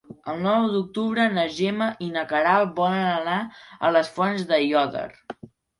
[0.31, 3.39] El nou d'octubre na Gemma i na Queralt volen anar
[3.87, 5.11] a les Fonts d'Aiòder.